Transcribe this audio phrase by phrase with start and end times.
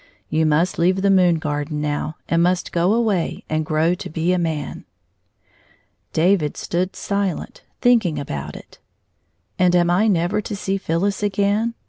[0.31, 4.33] You must leave the moon garden now, and must go away and grow to be
[4.33, 4.83] a man."
[6.11, 8.79] David stood silent, thinking about it."
[9.59, 11.75] And am I never to see Phyllis again